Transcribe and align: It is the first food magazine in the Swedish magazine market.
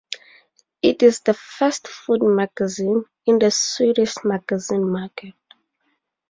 It 0.81 1.03
is 1.03 1.19
the 1.19 1.35
first 1.35 1.87
food 1.87 2.23
magazine 2.23 3.05
in 3.27 3.37
the 3.37 3.51
Swedish 3.51 4.15
magazine 4.23 4.91
market. 4.91 5.35